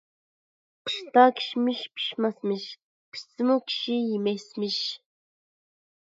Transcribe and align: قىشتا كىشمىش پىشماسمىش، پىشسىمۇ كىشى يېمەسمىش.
قىشتا 0.87 1.23
كىشمىش 1.41 1.81
پىشماسمىش، 1.99 2.63
پىشسىمۇ 3.17 3.57
كىشى 3.67 3.97
يېمەسمىش. 4.13 4.79